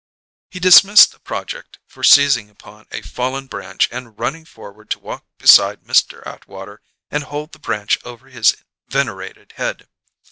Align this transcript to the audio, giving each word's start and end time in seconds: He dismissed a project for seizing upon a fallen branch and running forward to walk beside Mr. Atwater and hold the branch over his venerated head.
He 0.49 0.59
dismissed 0.59 1.13
a 1.13 1.19
project 1.19 1.77
for 1.85 2.03
seizing 2.03 2.49
upon 2.49 2.87
a 2.89 3.03
fallen 3.03 3.45
branch 3.45 3.87
and 3.91 4.17
running 4.17 4.45
forward 4.45 4.89
to 4.89 4.97
walk 4.99 5.27
beside 5.37 5.83
Mr. 5.83 6.25
Atwater 6.25 6.81
and 7.11 7.25
hold 7.25 7.51
the 7.51 7.59
branch 7.59 7.99
over 8.03 8.27
his 8.29 8.57
venerated 8.87 9.53
head. 9.57 9.87